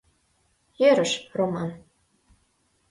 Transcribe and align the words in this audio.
Йӧрыш, 0.79 1.13
Роман! 1.37 1.69